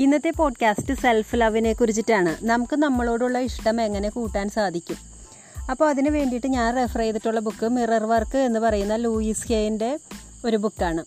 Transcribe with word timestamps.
ഇന്നത്തെ 0.00 0.30
podcast 0.30 0.94
self 0.94 1.30
ലവിനെ 1.34 1.72
കുറിച്ചിട്ടാണ്. 1.72 2.44
നമുക്ക് 2.44 2.76
നമ്മളോടുള്ള 2.76 3.38
ഇഷ്ടം 3.38 3.80
എങ്ങനെ 3.80 4.08
കൂട്ടാൻ 4.08 4.48
സാധിക്കും? 4.48 4.96
അപ്പോൾ 5.70 5.88
അതിന് 5.88 6.08
വേണ്ടിയിട്ട് 6.08 6.46
ഞാൻ 6.46 6.76
റെഫർ 6.76 6.98
ചെയ്തിട്ടുള്ള 6.98 7.40
ബുക്ക് 7.40 7.68
മിറർ 7.68 8.04
വർക്ക് 8.04 8.38
എന്ന് 8.38 8.60
പറയുന്ന 8.60 8.96
ലൂയിസ് 8.96 9.48
കെയിന്റെ 9.48 9.98
ഒരു 10.44 10.56
ബുക്കാണ് 10.56 11.04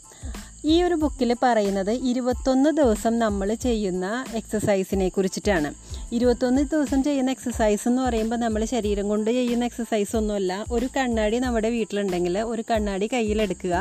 ഈ 0.71 0.75
ഒരു 0.83 0.95
ബുക്കിൽ 0.99 1.31
പറയുന്നത് 1.43 1.91
ഇരുപത്തൊന്ന് 2.09 2.69
ദിവസം 2.77 3.13
നമ്മൾ 3.23 3.49
ചെയ്യുന്ന 3.63 4.05
എക്സസൈസിനെ 4.39 5.07
കുറിച്ചിട്ടാണ്. 5.09 5.69
ഇരുപത്തൊന്ന് 6.17 6.61
ദിവസം 6.73 6.99
ചെയ്യുന്ന 7.07 7.31
എക്സസൈസ് 7.31 7.83
എന്ന് 7.89 8.01
പറയുമ്പോൾ 8.01 8.35
നമ്മൾ 8.35 8.61
ശരീരം 8.73 9.07
കൊണ്ട് 9.09 9.29
ചെയ്യുന്ന 9.31 9.65
എക്സസൈസ് 9.69 10.15
ഒന്നുമല്ല. 10.19 10.65
ഒരു 10.71 10.87
കണ്ണാടി 10.97 11.39
നമ്മുടെ 11.39 11.69
വീട്ടിലുണ്ടെങ്കിൽ 11.69 12.37
ഒരു 12.51 12.63
കണ്ണാടി 12.71 13.09
കയ്യിലെടുക്കുക. 13.13 13.75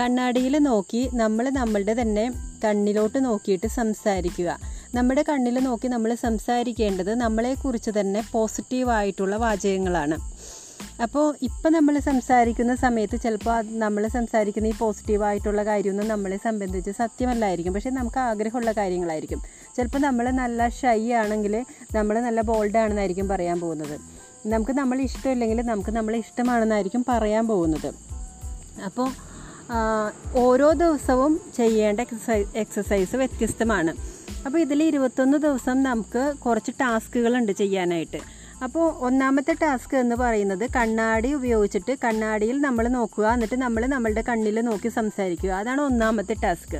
കണ്ണാടിയിൽ 0.00 0.56
നോക്കി 0.68 1.02
നമ്മൾ 1.22 1.50
നമ്മളുടെ 1.60 1.96
തന്നെ 2.02 2.26
കണ്ണിലോട്ട് 2.64 3.18
നോക്കിയിട്ട് 3.24 3.66
സംസാരിക്കുക. 3.80 4.50
നമ്മുടെ 4.94 5.22
കണ്ണിൽ 5.28 5.56
നോക്കി 5.68 5.88
നമ്മൾ 5.88 6.10
സംസാരിക്കേണ്ടത് 6.26 7.12
നമ്മളെക്കുറിച്ച് 7.24 7.90
തന്നെ 8.00 8.22
പോസിറ്റീവായിട്ടുള്ള 8.32 9.36
വാചകങ്ങളാണ്. 9.36 10.18
അപ്പോൾ 11.04 11.26
ഇപ്പം 11.48 11.70
നമ്മൾ 11.72 11.94
സംസാരിക്കുന്ന 12.06 12.72
സമയത്ത് 12.82 13.16
ചിലപ്പോൾ 13.24 13.58
നമ്മൾ 13.82 14.02
സംസാരിക്കുന്ന 14.16 14.66
ഈ 14.72 14.74
പോസിറ്റീവായിട്ടുള്ള 14.78 15.62
കാര്യമൊന്നും 15.68 16.08
നമ്മളെ 16.08 16.38
സംബന്ധിച്ച് 16.46 16.90
സത്യമല്ലായിരിക്കും. 16.98 17.74
പക്ഷേ 17.74 17.90
നമുക്ക് 17.90 18.20
ആഗ്രഹമുള്ള 18.30 18.72
കാര്യങ്ങളായിരിക്കും. 18.72 19.40
ചിലപ്പോൾ 19.76 19.98
നമ്മൾ 19.98 20.26
നല്ല 20.42 20.68
ഷൈ 20.80 21.00
ആണെങ്കിൽ 21.22 21.54
നമ്മൾ 21.94 22.16
നല്ല 22.26 22.40
ബോൾഡ് 22.50 22.78
ആണെന്നായിരിക്കും 22.82 23.28
പറയാൻ 23.28 23.60
പോകുന്നത്. 23.60 23.96
നമുക്ക് 24.52 24.72
നമ്മൾ 24.80 24.98
ഇഷ്ടമില്ലെങ്കിൽ 25.06 25.58
നമുക്ക് 25.70 25.90
നമ്മളെ 25.90 26.18
ഇഷ്ടമാണെന്നായിരിക്കും 26.24 27.04
പറയാൻ 27.08 27.46
പോകുന്നത്. 27.48 27.90
അപ്പോൾ 28.88 29.08
ഓരോ 30.44 30.68
ദിവസവും 30.82 31.32
ചെയ്യേണ്ട 31.56 32.00
എക്സസൈസ് 32.62 33.16
വ്യത്യസ്തമാണ്. 33.22 33.94
അപ്പോൾ 34.46 34.58
ഇതിൽ 34.58 34.80
ഇരുപത്തൊന്ന് 34.82 35.38
ദിവസം 35.38 35.82
നമുക്ക് 35.82 36.22
കുറച്ച് 36.44 36.72
ടാസ്കുകളുണ്ട് 36.80 37.52
ചെയ്യാനായിട്ട്. 37.52 38.20
അപ്പോൾ 38.64 38.86
ഒന്നാമത്തെ 39.06 39.52
ടാസ്ക് 39.62 39.96
എന്ന് 39.96 40.16
പറയുന്നത് 40.16 40.64
കണ്ണാടി 40.76 41.34
ഉപയോഗിച്ചിട്ട് 41.34 41.92
കണ്ണാടിയിൽ 42.04 42.60
നമ്മൾ 42.60 42.88
നോക്കുക. 42.88 43.26
എന്നിട്ട് 43.34 43.54
നമ്മൾ 43.54 43.86
നമ്മളുടെ 43.86 44.24
കണ്ണിൽ 44.28 44.60
നോക്കി 44.60 44.88
സംസാരിക്കുക. 44.88 45.50
അതാണ് 45.50 45.80
ഒന്നാമത്തെ 45.80 46.34
ടാസ്ക്. 46.44 46.78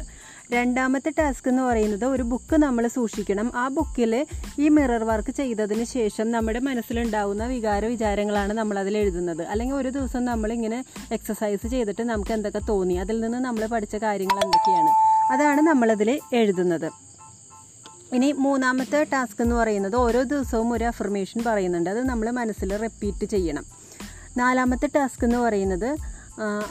രണ്ടാമത്തെ 0.55 1.11
ടാസ്ക് 1.19 1.49
എന്ന് 1.49 1.63
പറയുന്നത് 1.63 2.05
ഒരു 2.05 2.23
ബുക്ക് 2.23 2.57
നമ്മൾ 2.63 2.87
സൂക്ഷിക്കണം. 2.87 3.57
ആ 3.57 3.69
ബുക്കിൽ 3.69 4.27
ഈ 4.59 4.69
മിറർ 4.77 5.05
വർക്ക് 5.11 5.31
ചെയ്തതിന് 5.31 5.85
ശേഷം 5.85 6.31
നമ്മുടെ 6.31 6.59
മനസ്സിലുണ്ടാവുന്ന 6.59 7.45
വികാര 7.47 7.85
വിചാരങ്ങളാണ് 7.87 8.53
നമ്മൾ 8.53 8.79
അതിൽ 8.79 8.99
എഴുതുന്നത്. 8.99 9.43
അല്ലെങ്കിൽ 9.43 9.75
ഒരു 9.75 9.89
ദിവസം 9.89 10.25
നമ്മളിങ്ങനെ 10.25 10.85
എക്സസൈസ് 11.13 11.67
ചെയ്തിട്ട് 11.67 12.03
നമുക്ക് 12.03 12.33
എന്തൊക്കെ 12.33 12.63
തോന്നി 12.69 12.95
അതിൽ 12.95 13.21
നിന്ന് 13.21 13.39
നമ്മൾ 13.39 13.67
പഠിച്ച 13.67 13.97
കാര്യങ്ങൾ 13.97 14.39
എന്തൊക്കെയാണ് 14.47 14.93
അതാണ് 15.33 15.61
നമ്മളതിൽ 15.61 16.21
എഴുതുന്നത്. 16.41 17.10
ഇനി 18.13 18.33
മൂന്നാമത്തെ 18.33 19.05
ടാസ്ക് 19.13 19.43
എന്ന് 19.43 19.57
പറയുന്നത് 19.57 19.97
ഓരോ 19.97 20.23
ദിവസവും 20.23 20.73
ഒരു 20.73 20.85
അഫർമേഷൻ 20.85 21.43
പറയുന്നുണ്ട്. 21.47 21.91
അത് 21.91 22.07
നമ്മൾ 22.07 22.31
മനസ്സിൽ 22.31 22.77
റിപ്പീറ്റ് 22.77 23.25
ചെയ്യണം. 23.25 23.65
നാലാമത്തെ 24.37 24.89
ടാസ്ക് 24.97 25.25
എന്ന് 25.25 25.39
പറയുന്നത് 25.39 25.97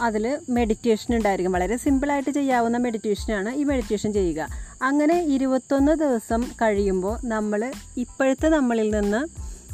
അതിൽ 0.01 0.39
മെഡിറ്റേഷൻ 0.49 1.15
ഉണ്ടായിരിക്കും. 1.15 1.51
വളരെ 1.51 1.77
സിമ്പിളായിട്ട് 1.77 2.29
ചെയ്യാവുന്ന 2.29 2.77
മെഡിറ്റേഷനാണ് 2.77 3.49
ഈ 3.55 3.63
മെഡിറ്റേഷൻ 3.63 4.13
ചെയ്യുക. 4.13 4.47
അങ്ങനെ 4.81 5.23
ഇരുപത്തൊന്ന് 5.23 5.91
ദിവസം 5.91 6.43
കഴിയുമ്പോൾ 6.61 7.19
നമ്മൾ 7.23 7.71
ഇപ്പോഴത്തെ 7.97 8.49
നമ്മളിൽ 8.49 8.95
നിന്ന് 8.95 9.21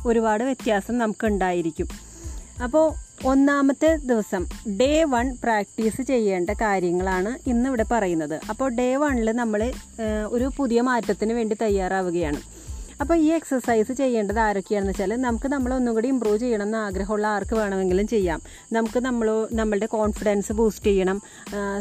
ഒരുപാട് 0.07 0.43
വ്യത്യാസം 0.43 0.97
നമുക്കുണ്ടായിരിക്കും 0.97 1.87
അപ്പോൾ 2.63 3.04
ഒന്നാമത്തെ 3.23 3.89
ദിവസം 4.09 4.43
ഡേ 4.79 5.03
വൺ 5.11 5.27
പ്രാക്ടീസ് 5.43 6.01
ചെയ്യേണ്ട 6.01 6.49
കാര്യങ്ങളാണ് 6.61 7.31
ഇന്ന് 7.49 7.67
ഇവിടെ 7.69 7.85
പറയുന്നത്. 7.91 8.35
അപ്പോൾ 8.49 8.69
ഡേ 8.79 8.95
വണ്ണിൽ 8.95 9.31
നമ്മൾ 9.31 9.61
ഒരു 10.35 10.49
പുതിയ 10.57 10.81
മാറ്റത്തിന് 10.81 11.33
വേണ്ടി 11.33 11.55
തയ്യാറാവുകയാണ്. 11.61 12.41
അപ്പോൾ 13.01 13.15
ഈ 13.23 13.29
എക്സസൈസ് 13.37 13.93
ചെയ്യേണ്ടത് 13.99 14.39
ആരൊക്കെയാണെന്ന് 14.39 14.91
വെച്ചാൽ 14.91 15.11
നമുക്ക് 15.23 15.47
നമ്മൾ 15.53 15.73
ഒന്നും 15.77 15.93
കൂടി 15.95 16.07
ഇമ്പ്രൂവ് 16.07 16.37
ചെയ്യണം 16.43 16.65
എന്ന് 16.65 16.77
ആഗ്രഹമുള്ള 16.77 17.27
ആർക്ക് 17.27 17.55
വേണമെങ്കിലും 17.59 18.07
ചെയ്യാം. 18.13 18.41
നമുക്ക് 18.75 18.99
നമ്മൾ 19.07 19.47
നമ്മളുടെ 19.59 19.87
കോൺഫിഡൻസ് 19.95 20.53
ബൂസ്റ്റ് 20.59 20.85
ചെയ്യണം 20.89 21.17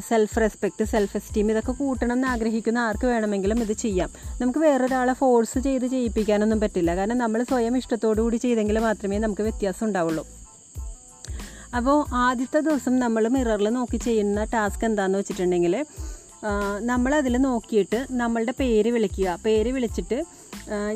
സെൽഫ് 0.09 0.41
റെസ്പെക്റ്റ് 0.45 0.87
സെൽഫ് 0.93 1.17
എസ്റ്റീം 1.21 1.51
ഇതൊക്കെ 1.55 1.75
കൂട്ടണം 1.83 2.15
എന്ന് 2.17 2.29
ആഗ്രഹിക്കുന്ന 2.35 2.79
ആർക്ക് 2.87 3.07
വേണമെങ്കിലും 3.13 3.61
ഇത് 3.67 3.75
ചെയ്യാം. 3.85 4.11
നമുക്ക് 4.41 4.63
വേറൊരാളെ 4.67 5.13
ഫോഴ്സ് 5.23 5.59
ചെയ്ത് 5.69 5.87
ചെയ്യിപ്പിക്കാനൊന്നും 5.95 6.61
പറ്റില്ല. 6.65 6.97
കാരണം 7.01 7.19
നമ്മൾ 7.25 7.43
സ്വയം 7.53 7.77
ഇഷ്ടത്തോടു 7.83 8.21
കൂടി 8.27 8.41
ചെയ്തെങ്കിൽ 8.47 8.79
മാത്രമേ 8.89 9.19
നമുക്ക് 9.27 9.43
വ്യത്യാസം 9.51 9.87
ഉണ്ടാവുള്ളൂ. 9.89 10.25
അപ്പോൾ 11.79 11.99
ആദ്യത്തെ 12.25 12.61
ദിവസം 12.67 12.95
നമ്മൾ 13.05 13.25
മിററിൽ 13.37 13.69
നോക്കി 13.79 13.99
ചെയ്യുന്ന 14.07 14.45
ടാസ്ക് 14.55 14.85
എന്താണെന്ന് 14.89 15.21
വെച്ചിട്ടുണ്ടെങ്കിൽ 15.21 15.75
നമ്മളതിൽ 16.91 17.35
നോക്കിയിട്ട് 17.49 17.99
നമ്മളുടെ 18.23 18.53
പേര് 18.59 18.91
വിളിക്കുക. 18.95 19.29
പേര് 19.45 19.71
വിളിച്ചിട്ട് 19.77 20.19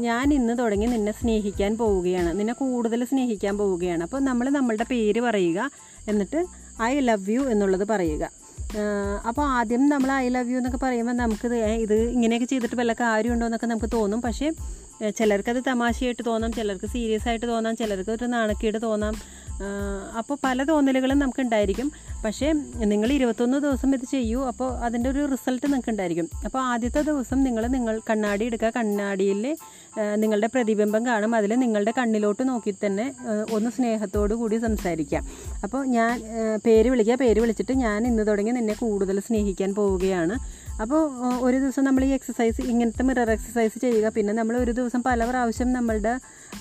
ഞാൻ 0.07 0.27
ഇന്ന് 0.39 0.55
തുടങ്ങി 0.59 0.87
നിന്നെ 0.95 1.13
സ്നേഹിക്കാൻ 1.21 1.73
പോവുകയാണ്. 1.81 2.31
നിന്നെ 2.39 2.55
കൂടുതൽ 2.61 3.01
സ്നേഹിക്കാൻ 3.11 3.55
പോവുകയാണ്. 3.61 4.03
അപ്പോൾ 4.07 4.21
നമ്മൾ 4.29 4.47
നമ്മളുടെ 4.59 4.87
പേര് 4.91 5.21
പറയുക. 5.29 5.71
എന്നിട്ട് 6.11 6.41
ഐ 6.91 6.93
ലവ് 7.09 7.31
യു 7.37 7.43
എന്നുള്ളത് 7.53 7.87
പറയുക. 7.93 8.25
അപ്പോൾ 9.29 9.45
ആദ്യം 9.57 9.83
നമ്മൾ 9.93 10.11
ഐ 10.13 10.27
ലവ് 10.37 10.53
യു 10.53 10.59
എന്നൊക്കെ 10.61 10.81
പറയുമ്പോൾ 10.85 11.17
നമുക്ക് 11.23 11.49
ഇത് 11.85 11.97
ഇങ്ങനെയൊക്കെ 12.15 12.49
ചെയ്തിട്ട് 12.53 12.77
വല്ല 12.81 12.93
കാര്യമുണ്ടോ 13.01 13.47
എന്നൊക്കെ 13.49 13.69
നമുക്ക് 13.73 13.91
തോന്നും. 13.97 14.21
പക്ഷേ 14.27 14.49
ചിലർക്കത് 15.19 15.61
തമാശയായിട്ട് 15.67 16.23
തോന്നാം 16.31 16.53
ചിലർക്ക് 16.59 16.89
സീരിയസ് 16.95 17.29
ആയിട്ട് 17.29 17.47
തോന്നാം 17.55 17.75
ചിലർക്ക് 17.81 18.13
ഒരു 18.19 18.27
നാണക്കേട് 18.37 18.79
തോന്നാം. 18.83 19.15
അപ്പോൾ 20.19 20.37
പല 20.45 20.65
തോന്നലുകളും 20.71 21.19
നമുക്ക് 21.23 21.43
ഉണ്ടായിരിക്കും 21.45 21.89
പക്ഷേ 22.25 22.49
നിങ്ങൾ 22.93 23.09
ഇരുപത്തൊന്ന് 23.17 23.59
ദിവസം 23.65 23.91
ഇത് 23.97 24.07
ചെയ്യൂ 24.13 24.41
അപ്പോൾ 24.51 24.69
അതിന്റെ 24.87 25.09
ഒരു 25.13 25.23
റിസൾട്ട് 25.33 25.67
നിങ്ങൾക്ക് 25.67 25.91
ഉണ്ടായിരിക്കും 25.95 26.29
അപ്പോൾ 26.47 26.61
ആദ്യത്തെ 26.71 27.03
ദിവസം 27.11 27.39
നിങ്ങൾ 27.47 27.65
നിങ്ങൾ 27.77 27.95
കണ്ണാടി 28.11 28.45
എടുക്കുക. 28.51 28.71
കണ്ണാടിയിൽ 28.79 29.43
നിങ്ങളുടെ 30.23 30.49
പ്രതിബിംബം 30.55 31.03
കാണും. 31.07 31.33
അതിൽ 31.39 31.53
നിങ്ങളുടെ 31.65 31.93
കണ്ണിലോട്ട് 31.99 32.43
നോക്കി 32.51 32.73
തന്നെ 32.85 33.07
ഒന്ന് 33.57 33.71
സ്നേഹത്തോടു 33.77 34.35
കൂടി 34.41 34.57
സംസാരിക്കുക. 34.67 35.21
അപ്പോൾ 35.65 35.83
ഞാൻ 35.97 36.15
പേര് 36.67 36.89
വിളിക്കുക. 36.93 37.17
പേര് 37.25 37.39
വിളിച്ചിട്ട് 37.45 37.77
ഞാൻ 37.85 38.07
ഇന്ന് 38.11 38.25
തുടങ്ങി 38.31 38.55
നിന്നെ 38.59 38.75
കൂടുതൽ 38.83 39.19
സ്നേഹിക്കാൻ 39.29 39.71
പോവുകയാണ്. 39.79 40.37
അപ്പോൾ 40.83 41.01
ഒരു 41.47 41.57
ദിവസം 41.63 41.85
നമ്മൾ 41.85 42.03
ഈ 42.09 42.11
എക്സസൈസ് 42.17 42.61
ഇങ്ങനത്തെ 42.73 43.05
മിറർ 43.09 43.31
എക്സസൈസ് 43.35 43.79
ചെയ്യുക. 43.85 44.09
പിന്നെ 44.17 44.33
നമ്മൾ 44.41 44.55
ഒരു 44.65 44.73
ദിവസം 44.79 45.01
പല 45.09 45.25
പ്രാവശ്യം 45.31 45.71
നമ്മളുടെ 45.79 46.13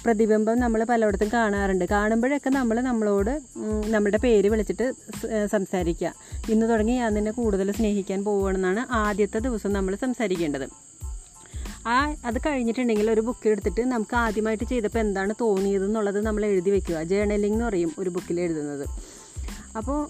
പ്രതിബിംബം 0.05 0.55
നമ്മൾ 0.63 0.79
പലയിടത്തും 0.91 1.29
കാണാറുണ്ട്. 1.33 1.85
കാണുമ്പോഴൊക്കെ 1.91 2.49
നമ്മൾ 2.49 2.77
നമ്മളോട് 2.87 3.33
നമ്മുടെ 3.93 4.19
പേര് 4.25 4.47
വിളിച്ചിട്ട് 4.53 4.87
സംസാരിക്കുക 5.53 6.13
ഇന്ന് 6.49 6.65
തുടങ്ങി 6.71 6.95
ഞാൻ 7.01 7.13
നിന്നെ 7.17 7.33
കൂടുതൽ 7.39 7.71
സ്നേഹിക്കാൻ 7.79 8.19
പോവുകയാണെന്നാണ് 8.27 8.83
ആദ്യത്തെ 9.01 9.39
ദിവസം 9.47 9.73
നമ്മൾ 9.77 9.95
സംസാരിക്കേണ്ടത്. 10.05 10.67
ആ 11.87 11.97
അത് 12.25 12.37
കഴിഞ്ഞിട്ടുണ്ടെങ്കിൽ 12.45 13.07
ഒരു 13.11 13.21
ബുക്ക് 13.27 13.47
എടുത്തിട്ട് 13.49 13.81
നമുക്ക് 13.91 14.15
ആദ്യമായിട്ട് 14.15 14.65
ചെയ്തപ്പോൾ 14.71 14.99
എന്താണ് 14.99 15.33
തോന്നിയത് 15.41 15.85
എന്നുള്ളത് 15.85 16.19
നമ്മൾ 16.25 16.43
എഴുതി 16.45 16.69
വെക്കുക. 16.69 16.97
ജേണലിംഗ് 17.11 17.55
എന്ന് 17.55 17.65
പറയും 17.65 17.91
ഒരു 17.99 18.09
ബുക്കിൽ 18.15 18.39
എഴുതുന്നത്. 18.45 18.85
അപ്പോൾ 19.75 20.09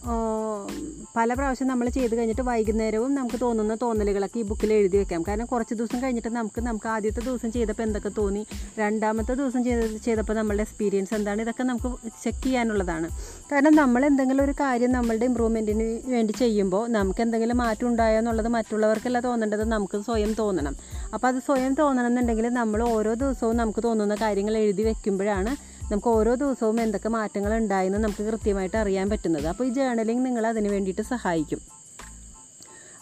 പല 1.15 1.33
പ്രാവശ്യം 1.33 1.67
നമ്മൾ 1.67 1.89
ചെയ്ത് 1.89 2.17
കഴിഞ്ഞിട്ട് 2.17 2.41
വൈകുന്നേരവും 2.41 3.15
നമുക്ക് 3.15 3.35
തോന്നുന്ന 3.41 3.77
തോന്നലുകളൊക്കെ 3.81 4.39
ഈ 4.39 4.43
ബുക്കിൽ 4.43 4.73
എഴുതി 4.73 4.97
വെക്കാം. 4.97 5.23
കാരണം 5.27 5.45
കുറച്ച് 5.45 5.73
ദിവസം 5.73 6.03
കഴിഞ്ഞിട്ട് 6.03 6.29
നമുക്ക് 6.29 6.61
നമുക്ക് 6.61 6.87
ആദ്യത്തെ 6.87 7.21
ദിവസം 7.21 7.51
ചെയ്തപ്പോൾ 7.51 7.83
എന്തൊക്കെ 7.83 8.11
തോന്നി? 8.17 8.45
രണ്ടാമത്തെ 8.79 9.33
ദിവസം 9.33 9.63
ചെയ്ത് 9.63 9.97
ചെയ്തപ്പോൾ 9.97 10.33
നമ്മളുടെ 10.33 10.61
എക്സ്പീരിയൻസ് 10.61 11.13
എന്താണ്? 11.13 11.41
ഇതൊക്കെ 11.41 11.63
നമുക്ക് 11.63 11.91
ചെക്ക് 12.23 12.43
ചെയ്യാനുള്ളതാണ്. 12.43 13.09
കാരണം 13.51 13.75
നമ്മൾ 13.75 14.05
എന്തെങ്കിലും 14.05 14.43
ഒരു 14.43 14.51
കാര്യം 14.51 14.91
നമ്മളുടെ 14.91 15.25
ഇമ്പ്രൂവ്മെന്റിന് 15.25 16.01
വേണ്ടി 16.05 16.33
ചെയ്യുമ്പോൾ 16.33 16.87
നമുക്ക് 16.87 17.21
എന്തെങ്കിലും 17.21 17.57
മാറ്റം 17.57 17.87
ഉണ്ടായോ 17.87 18.17
എന്നുള്ളത് 18.17 18.47
മറ്റുള്ളവർക്കല്ല 18.47 19.19
തോന്നേണ്ടത്. 19.19 19.63
നമുക്ക് 19.63 19.97
സ്വയം 19.97 20.33
തോന്നണം. 20.33 20.75
അപ്പോൾ 21.13 21.27
അത് 21.27 21.39
സ്വയം 21.39 21.73
തോന്നണം 21.73 22.07
എന്നുണ്ടെങ്കിൽ 22.07 22.47
നമ്മൾ 22.49 22.83
ഓരോ 22.83 23.13
ദിവസവും 23.13 23.57
നമുക്ക് 23.57 23.83
തോന്നുന്ന 23.83 24.15
കാര്യങ്ങൾ 24.15 24.57
എഴുതി 24.57 24.83
വെക്കുമ്പോഴാണ് 24.83 25.76
നമുക്ക് 25.89 26.09
ഓരോ 26.17 26.31
ദിവസവും 26.43 26.77
എന്തൊക്കെ 26.85 27.09
മാറ്റങ്ങൾ 27.17 27.51
ഉണ്ടായെന്ന് 27.61 27.99
നമുക്ക് 28.05 28.23
കൃത്യമായിട്ട് 28.29 28.77
അറിയാൻ 28.83 29.09
പറ്റുന്നത്. 29.11 29.45
അപ്പോൾ 29.51 29.65
ഈ 29.67 29.73
ജേണലിംഗ് 29.79 30.23
നിങ്ങൾ 30.27 30.45
അതിന് 30.53 30.69
വേണ്ടിയിട്ട് 30.75 31.03
സഹായിക്കും. 31.13 31.61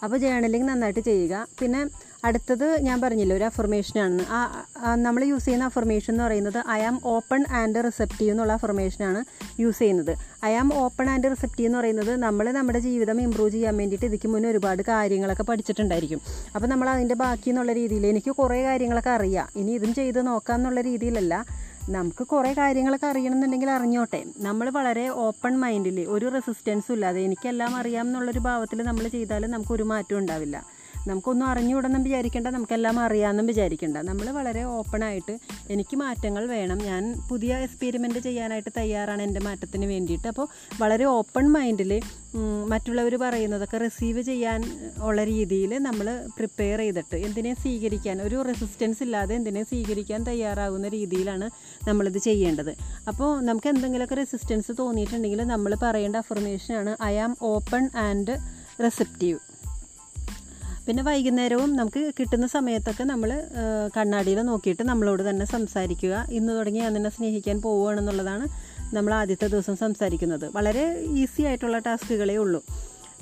അപ്പോൾ 0.03 0.17
ജേണലിംഗ് 0.23 0.67
നന്നായിട്ട് 0.69 1.01
ചെയ്യുക. 1.11 1.35
പിന്നെ 1.59 1.81
അടുത്തത് 2.27 2.65
ഞാൻ 2.85 2.97
പറഞ്ഞില്ല 3.01 3.33
ഒരു 3.37 3.45
അഫർമേഷനാണ് 3.49 4.23
ആ 4.37 4.39
നമ്മൾ 5.05 5.21
യൂസ് 5.31 5.45
ചെയ്യുന്ന 5.45 5.65
അഫർമേഷൻ 5.71 6.11
എന്ന് 6.13 6.23
പറയുന്നത് 6.25 6.59
I 6.75 6.77
am 6.89 6.95
open 7.13 7.41
and 7.59 7.83
receptive 7.87 8.29
എന്നുള്ള 8.33 8.53
അഫർമേഷനാണ് 8.59 9.19
യൂസ് 9.63 9.79
ചെയ്യുന്നത്. 9.83 10.13
I 10.49 10.51
am 10.61 10.69
open 10.83 11.09
and 11.13 11.31
receptive 11.33 11.67
എന്ന് 11.69 11.79
പറയുന്നത് 11.79 12.13
നമ്മൾ 12.25 12.45
നമ്മുടെ 12.59 12.79
ജീവിതം 12.87 13.19
ഇമ്പ്രൂവ് 13.25 13.51
ചെയ്യാൻ 13.55 13.77
വേണ്ടിയിട്ട് 13.81 14.07
ഇതിക്ക് 14.11 14.31
മുന്നേ 14.35 14.49
ഒരുപാട് 14.53 14.81
കാര്യങ്ങളൊക്കെ 14.91 15.45
പഠിച്ചിട്ടുണ്ടായിരിക്കും. 15.51 16.21
അപ്പോൾ 16.55 16.67
നമ്മൾ 16.73 16.89
അതിന്റെ 16.95 17.17
ബാക്കി 17.23 17.49
എന്നുള്ള 17.53 17.73
രീതിയിൽ 17.81 18.05
എനിക്ക് 18.13 18.33
കുറേ 18.41 18.59
കാര്യങ്ങളൊക്കെ 18.69 19.13
അറിയാം. 19.19 19.47
ഇനി 19.61 19.73
ഇതും 19.79 19.93
ചെയ്ത് 20.01 20.21
നോക്കാം 20.31 20.59
എന്നുള്ള 20.61 20.81
രീതിയിലല്ല. 20.91 21.35
നമുക്ക് 21.89 22.27
കുറേ 22.27 22.53
കാര്യങ്ങളൊക്കെ 22.53 23.07
അറിയണമെന്നുണ്ടെങ്കിൽ 23.07 23.69
അറിഞ്ഞോട്ടെ. 23.69 24.23
നമ്മൾ 24.37 24.69
വളരെ 24.69 25.07
ഓപ്പൺ 25.07 25.59
മൈൻഡിൽ 25.59 26.05
ഒരു 26.09 26.31
റെസിസ്റ്റൻസും 26.33 26.93
ഇല്ലാതെ 26.93 27.21
എനിക്കെല്ലാം 27.21 27.75
അറിയാം 27.75 28.07
എന്നുള്ളൊരു 28.07 28.39
ഭാവത്തിൽ 28.39 28.83
നമ്മൾ 28.83 29.07
ചെയ്താൽ 29.07 29.45
നമുക്കൊരു 29.45 29.83
മാറ്റം 29.83 30.17
ഉണ്ടാവില്ല. 30.17 30.65
നമുക്കൊന്നും 31.07 31.45
അറിഞ്ഞുകൂടെന്നും 31.51 32.03
വിചാരിക്കേണ്ട 32.07 32.47
നമുക്കെല്ലാം 32.55 32.97
അറിയാമെന്നും 33.05 33.47
വിചാരിക്കേണ്ട. 33.51 33.97
നമ്മൾ 34.09 34.27
വളരെ 34.37 34.63
ഓപ്പണായിട്ട് 34.77 35.33
എനിക്ക് 35.73 35.95
മാറ്റങ്ങൾ 36.03 36.43
വേണം. 36.55 36.79
ഞാൻ 36.89 37.03
പുതിയ 37.29 37.57
എക്സ്പെരിമെന്റ് 37.65 38.19
ചെയ്യാനായിട്ട് 38.27 38.71
തയ്യാറാണ് 38.77 39.23
എന്റെ 39.27 39.41
മാറ്റത്തിന് 39.47 39.87
വേണ്ടിയിട്ട്. 39.93 40.27
അപ്പോൾ 40.33 40.47
വളരെ 40.83 41.07
ഓപ്പൺ 41.17 41.45
മൈൻഡിൽ 41.55 41.93
മറ്റുള്ളവർ 42.71 43.13
പറയുന്നതൊക്കെ 43.23 43.77
റിസീവ് 43.77 44.21
ചെയ്യാൻ 44.21 44.61
ഉള്ള 45.07 45.19
രീതിയിൽ 45.31 45.71
നമ്മൾ 45.87 46.07
പ്രിപ്പയർ 46.37 46.79
ചെയ്തിട്ട് 46.79 47.17
എന്തിനെ 47.27 47.53
സ്വീകരിക്കാൻ 47.61 48.21
ഒരു 48.21 48.37
റെസിസ്റ്റൻസ് 48.49 49.03
ഇല്ലാതെ 49.05 49.35
എന്തിനെ 49.35 49.63
സ്വീകരിക്കാൻ 49.63 50.23
തയ്യാറാകുന്ന 50.29 50.87
രീതിയിലാണ് 50.97 51.47
നമ്മളിത് 51.89 52.19
ചെയ്യേണ്ടത്. 52.27 52.73
അപ്പോൾ 53.11 53.31
നമുക്ക് 53.49 53.69
എന്തെങ്കിലുമൊക്കെ 53.73 54.17
റെസിസ്റ്റൻസ് 54.23 54.73
തോന്നിയിട്ടുണ്ടെങ്കിൽ 54.81 55.43
നമ്മൾ 55.53 55.73
പറയേണ്ട 55.85 56.15
അഫർമേഷനാണ് 56.15 56.93
I 57.11 57.15
am 57.25 57.35
open 57.53 57.83
and 58.07 58.35
receptive 58.83 59.37
പിന്നെ 60.87 61.01
വൈകുന്നേരവും 61.07 61.69
നമുക്ക് 61.79 62.01
കിട്ടുന്ന 62.17 62.47
സമയത്തൊക്കെ 62.55 63.03
നമ്മൾ 63.11 63.29
കണ്ണാടിയിൽ 63.95 64.39
നോക്കിയിട്ട് 64.49 64.83
നമ്മളോട് 64.89 65.23
തന്നെ 65.29 65.45
സംസാരിക്കുക. 65.53 66.13
ഇന്ന് 66.37 66.51
തുടങ്ങി 66.57 66.81
ഞാൻ 66.85 66.93
നിന്നെ 66.97 67.11
സ്നേഹിക്കാൻ 67.17 67.57
പോവുകയാണെന്നുള്ളതാണ് 67.65 68.47
നമ്മൾ 68.95 69.11
ആദ്യത്തെ 69.19 69.47
ദിവസം 69.53 69.75
സംസാരിക്കുന്നത്. 69.83 70.45
വളരെ 70.57 70.83
ഈസി 71.21 71.43
ആയിട്ടുള്ള 71.49 71.79
ടാസ്കുകളേ 71.87 72.35
ഉള്ളൂ. 72.43 72.61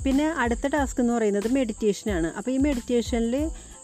പിന്നെ 0.04 0.26
അടുത്ത 0.44 0.66
ടാസ്ക് 0.74 0.98
എന്ന് 1.02 1.12
പറയുന്നത് 1.16 1.48
മെഡിറ്റേഷനാണ് 1.58 2.28
അപ്പോൾ 2.38 2.50
ഈ 2.54 2.58
മെഡിറ്റേഷനിൽ 2.66 3.34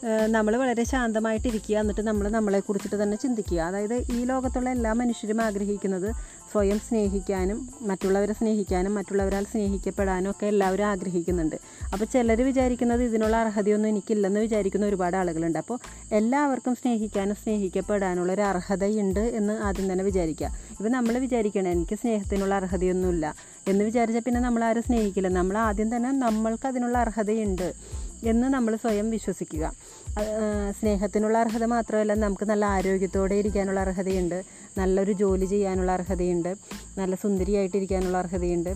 നമ്മൾ 0.05 0.57
വളരെ 0.57 0.85
ശാന്തമായിട്ടിരിക്കുക. 0.85 1.77
എന്നിട്ട് 1.77 2.01
നമ്മൾ 2.01 2.29
നമ്മളെ 2.29 2.61
കുറിച്ചിട്ട് 2.61 3.03
തന്നെ 3.03 3.17
ചിന്തിക്കുക. 3.17 3.61
അതായത് 3.61 3.95
ഈ 3.95 4.25
ലോകത്തുള്ള 4.25 4.71
എല്ലാ 4.71 4.93
മനുഷ്യരും 4.93 5.41
ആഗ്രഹിക്കുന്നത് 5.41 6.13
സ്വയം 6.53 6.79
സ്നേഹിക്കാനും 6.79 7.69
മറ്റുള്ളവരെ 7.83 8.33
സ്നേഹിക്കാനും 8.33 8.95
മറ്റുള്ളവരാൽ 8.95 9.45
സ്നേഹിക്കപ്പെടാനും 9.45 10.31
ഒക്കെ 10.31 10.47
എല്ലാവരും 10.47 10.85
ആഗ്രഹിക്കുന്നുണ്ട്. 10.85 11.57
അപ്പോൾ 11.93 12.05
ചിലർ 12.05 12.43
വിചാരിക്കുന്നത് 12.43 13.03
ഇതിനുള്ള 13.03 13.37
അർഹതയൊന്നും 13.37 13.89
എനിക്കില്ലെന്ന് 13.89 14.41
വിചാരിക്കുന്ന 14.41 14.87
ഒരുപാട് 14.87 15.17
ആളുകളുണ്ട്. 15.17 15.59
അപ്പോൾ 15.59 15.79
എല്ലാവർക്കും 16.13 16.75
സ്നേഹിക്കാനും 16.75 17.35
സ്നേഹിക്കപ്പെടാനുള്ള 17.35 18.33
ഒരു 18.33 18.43
അർഹതയുണ്ട് 18.43 19.21
എന്ന് 19.21 19.53
ആദ്യം 19.53 19.93
തന്നെ 19.93 20.05
വിചാരിക്കുക. 20.05 20.51
ഇപ്പം 20.71 20.93
നമ്മൾ 20.93 21.19
വിചാരിക്കണം 21.19 21.71
എനിക്ക് 21.71 21.95
സ്നേഹത്തിനുള്ള 21.95 22.55
അർഹതയൊന്നുമില്ല 22.55 23.35
എന്ന് 23.69 23.85
വിചാരിച്ചാൽ 23.85 24.23
പിന്നെ 24.23 24.41
നമ്മൾ 24.41 24.81
സ്നേഹിക്കില്ല. 24.81 25.29
നമ്മൾ 25.29 25.59
ആദ്യം 25.59 25.97
തന്നെ 25.97 26.11
നമ്മൾക്ക് 26.11 26.67
അതിനുള്ള 26.67 26.99
അർഹതയുണ്ട്. 26.99 27.69
എന്ന് 28.25 28.49
നമ്മൾ 28.49 28.77
സ്വയം 28.77 29.11
വിശ്വസിക്കുക. 29.11 29.73
സ്നേഹത്തിനുള്ള 30.81 31.39
അർഹത 31.39 31.65
മാത്രമല്ല 31.65 32.15
നമുക്ക് 32.15 32.45
നല്ല 32.45 32.65
ആരോഗ്യത്തോടെ 32.65 33.35
ഇരിക്കാനുള്ള 33.35 33.81
അർഹതയുണ്ട്. 33.81 34.43
നല്ലൊരു 34.79 35.13
ജോലി 35.13 35.45
ചെയ്യാനുള്ള 35.45 35.93
അർഹതയുണ്ട്. 35.93 36.55
നല്ല 36.99 37.15
സുന്ദരിയായിട്ടിരിക്കാനുള്ള 37.15 38.19
അർഹതയുണ്ട്. 38.19 38.75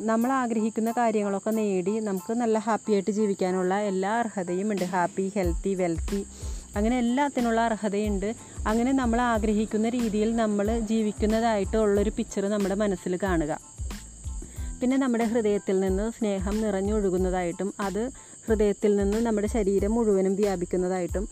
നമ്മൾ 0.00 0.32
ആഗ്രഹിക്കുന്ന 0.32 0.90
കാര്യങ്ങളൊക്കെ 0.90 1.50
നേടി 1.50 2.00
നമുക്ക് 2.00 2.34
നല്ല 2.34 2.58
ഹാപ്പി 2.58 2.92
ആയിട്ട് 2.92 3.10
ജീവിക്കാനുള്ള 3.10 3.74
എല്ലാ 3.74 4.12
അർഹതയും 4.18 4.72
ഉണ്ട്. 4.72 4.84
ഹാപ്പി 4.84 5.32
ഹെൽത്തി 5.36 5.74
വെൽത്തി 5.74 6.26
അങ്ങനെ 6.76 6.98
എല്ലാത്തിനുള്ള 6.98 7.60
അർഹതയുണ്ട്. 7.60 8.34
അങ്ങനെ 8.66 8.92
നമ്മൾ 8.92 9.20
ആഗ്രഹിക്കുന്ന 9.20 9.88
രീതിയിൽ 9.88 10.36
നമ്മൾ 10.36 10.78
ജീവിക്കുന്നതായിട്ട് 10.78 11.76
ഉള്ളൊരു 11.76 12.12
പിക്ചർ 12.16 12.46
നമ്മുടെ 12.48 12.74
മനസ്സിൽ 12.74 13.18
കാണുക. 13.22 13.60
പിന്നെ 14.80 14.96
നമ്മുടെ 14.96 15.24
ഹൃദയത്തിൽ 15.24 15.80
നിന്ന് 15.80 16.10
സ്നേഹം 16.10 16.60
നിറഞ്ഞൊഴുകുന്നതായിട്ടും 16.60 17.74
അത് 17.80 18.10
ഹൃദയത്തിൽ 18.46 18.92
നിന്ന് 19.00 19.18
നമ്മുടെ 19.26 19.48
ശരീരം 19.54 19.92
മുഴുവനും 19.96 20.34
വ്യാപിക്കുന്നതായിട്ടും 20.40 21.24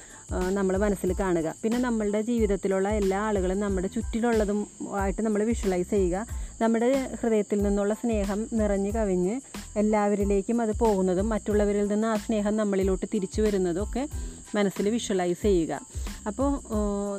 നമ്മൾ 0.59 0.75
മനസ്സിൽ 0.85 1.11
കാണുക. 1.21 1.49
പിന്നെ 1.63 1.79
നമ്മളുടെ 1.87 2.21
ജീവിതത്തിലുള്ള 2.29 2.89
എല്ലാ 3.01 3.19
ആളുകളും 3.29 3.61
നമ്മുടെ 3.65 3.89
ചുറ്റിലുള്ളതും 3.97 4.61
ആയിട്ട് 5.03 5.23
നമ്മൾ 5.27 5.43
വിഷ്വലൈസ് 5.51 5.91
ചെയ്യുക. 5.91 6.27
നമ്മുടെ 6.63 6.91
ഹൃദയത്തിൽ 7.21 7.59
നിന്നുള്ള 7.67 7.95
സ്നേഹം 8.03 8.41
നിറഞ്ഞു 8.61 8.93
കവിഞ്ഞ് 8.97 9.35
എല്ലാവരിലേക്കും 9.83 10.59
അത് 10.65 10.73
പോകുന്നതും 10.85 11.29
മറ്റുള്ളവരിൽ 11.35 11.87
നിന്ന് 11.93 12.09
ആ 12.15 12.17
സ്നേഹം 12.27 12.57
നമ്മളിലോട്ട് 12.63 13.07
തിരിച്ചു 13.15 13.43
വരുന്നതും 13.43 13.85
ഒക്കെ 13.87 14.05
മനസ്സിൽ 14.57 14.89
വിഷ്വലൈസ് 14.95 15.43
ചെയ്യുക. 15.43 15.75
അപ്പോൾ 16.29 16.51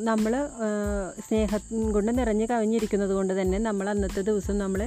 നമ്മൾ 0.10 0.34
സ്നേഹം 1.26 1.62
കൊണ്ട് 1.96 2.12
നിറഞ്ഞു 2.20 2.46
കവിഞ്ഞിരിക്കുന്നത് 2.52 3.14
കൊണ്ട് 3.18 3.34
തന്നെ 3.40 3.58
നമ്മൾ 3.68 3.90
അന്നത്തെ 3.90 4.22
ദിവസം 4.30 4.56
നമ്മൾ 4.64 4.82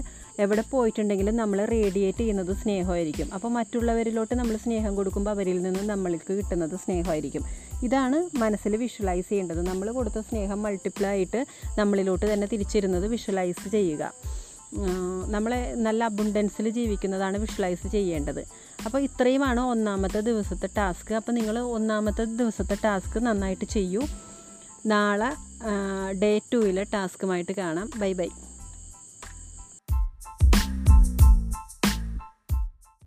എവിടെ 0.44 0.62
പോയിട്ടുണ്ടെങ്കിലും 0.70 1.36
നമ്മൾ 1.40 1.58
റേഡിയേറ്റ് 1.72 2.18
ചെയ്യുന്നത് 2.18 2.52
സ്നേഹമായിരിക്കും. 2.62 3.28
അപ്പോൾ 3.36 3.50
മറ്റുള്ളവരിലോട്ട് 3.58 4.34
നമ്മൾ 4.40 4.56
സ്നേഹം 4.64 4.92
കൊടുക്കുമ്പോൾ 4.96 5.30
അവരിൽ 5.30 5.58
നിന്ന് 5.62 5.82
നമ്മൾക്ക് 5.92 6.32
കിട്ടുന്നത് 6.38 6.76
സ്നേഹമായിരിക്കും. 6.84 7.44
ഇതാണ് 7.86 8.18
മനസ്സിൽ 8.42 8.76
വിഷ്വലൈസ് 8.76 9.28
ചെയ്യേണ്ടത്. 9.28 9.62
നമ്മൾ 9.70 9.90
കൊടുത്ത 9.98 10.20
സ്നേഹം 10.30 10.60
മൾട്ടിപ്ലൈ 10.66 11.08
ആയിട്ട് 11.08 11.42
നമ്മളിലോട്ട് 11.78 12.26
തന്നെ 12.32 12.48
തിരിച്ചിരുന്നത് 12.52 13.06
വിഷ്വലൈസ് 13.14 13.66
ചെയ്യുക. 13.76 14.12
നമ്മളെ 15.34 15.60
നല്ല 15.86 16.04
അബുണ്ടൻസിൽ 16.10 16.66
ജീവിക്കുന്നതാണ് 16.78 17.36
വിഷ്വലൈസ് 17.38 17.86
ചെയ്യേണ്ടത്. 17.96 18.42
അപ്പോൾ 18.86 18.98
ഇത്രയുമാണ് 18.98 19.60
ഒന്നാമത്തെ 19.60 20.20
ദിവസത്തെ 20.20 20.68
ടാസ്ക്. 20.78 21.12
അപ്പോൾ 21.14 21.32
നിങ്ങൾ 21.32 21.58
ഒന്നാമത്തെ 21.76 22.24
ദിവസത്തെ 22.24 22.76
ടാസ്ക് 22.84 23.18
നന്നായിട്ട് 23.26 23.66
ചെയ്യൂ. 23.76 24.02
നാളെ 24.86 25.30
ഡേ 26.22 26.32
ടുവിലെ 26.52 26.84
ടാസ്കുമായിട്ട് 26.94 27.52
കാണാം. 27.52 27.90
Bye 27.96 28.12
bye. 28.12 28.28